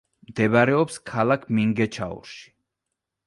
მდებარეობს 0.27 0.95
ქალაქ 1.09 1.45
მინგეჩაურში. 1.57 2.41